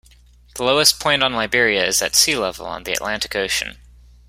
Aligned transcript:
The 0.55 0.63
lowest 0.63 0.99
point 0.99 1.21
on 1.21 1.35
Liberia 1.35 1.85
is 1.85 2.01
at 2.01 2.15
sea 2.15 2.35
level 2.35 2.65
on 2.65 2.85
the 2.85 2.91
Atlantic 2.93 3.35
Ocean. 3.35 3.77